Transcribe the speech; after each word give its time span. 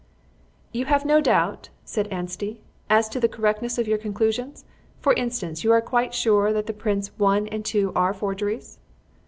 "You 0.71 0.85
have 0.85 1.05
no 1.05 1.21
doubt," 1.21 1.69
said 1.85 2.07
Anstey, 2.07 2.59
"as 2.89 3.07
to 3.09 3.19
the 3.19 3.29
correctness 3.29 3.77
of 3.77 3.87
your 3.87 3.99
conclusions? 3.99 4.65
For 4.99 5.13
instance, 5.13 5.63
you 5.63 5.71
are 5.71 5.79
quite 5.79 6.15
sure 6.15 6.51
that 6.53 6.65
the 6.65 6.73
prints 6.73 7.11
one 7.19 7.47
and 7.49 7.63
two 7.63 7.91
are 7.95 8.11
forgeries?" 8.11 8.79